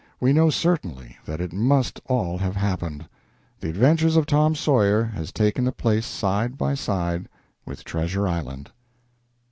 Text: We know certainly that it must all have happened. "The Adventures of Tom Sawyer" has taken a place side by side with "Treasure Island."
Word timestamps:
We 0.19 0.33
know 0.33 0.49
certainly 0.49 1.17
that 1.25 1.39
it 1.39 1.53
must 1.53 2.01
all 2.07 2.39
have 2.39 2.55
happened. 2.55 3.07
"The 3.59 3.69
Adventures 3.69 4.15
of 4.15 4.25
Tom 4.25 4.55
Sawyer" 4.55 5.03
has 5.03 5.31
taken 5.31 5.67
a 5.67 5.71
place 5.71 6.07
side 6.07 6.57
by 6.57 6.73
side 6.73 7.29
with 7.67 7.83
"Treasure 7.83 8.27
Island." 8.27 8.71